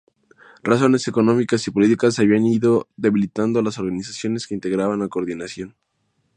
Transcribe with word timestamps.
Razones 0.63 1.07
económicas 1.07 1.67
y 1.67 1.69
políticas 1.69 2.17
habían 2.17 2.43
ido 2.47 2.87
debilitando 2.97 3.59
a 3.59 3.61
las 3.61 3.77
organizaciones 3.77 4.47
que 4.47 4.55
integraban 4.55 4.97
la 4.97 5.09
coordinación. 5.09 5.75